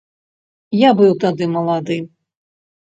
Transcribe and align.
Я 0.77 0.89
быў 1.03 1.11
тады 1.25 1.51
малады. 1.59 1.97